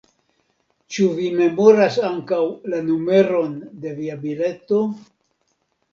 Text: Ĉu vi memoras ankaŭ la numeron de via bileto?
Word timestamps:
Ĉu 0.95 1.05
vi 1.17 1.27
memoras 1.41 1.99
ankaŭ 2.09 2.41
la 2.73 2.81
numeron 2.89 3.55
de 3.85 3.95
via 4.01 4.19
bileto? 4.25 4.85